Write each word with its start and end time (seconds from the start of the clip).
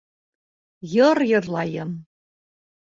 Йыр 0.93 1.17
йырлайым. 1.31 1.91